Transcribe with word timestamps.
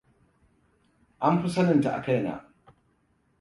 An 1.29 1.37
fi 1.43 1.51
saninta 1.57 1.93
a 1.99 2.01
kaina. 2.09 2.35